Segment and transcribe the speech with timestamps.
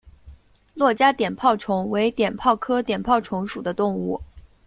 [0.77, 4.19] 珞珈碘泡虫为碘泡科碘泡虫属的动物。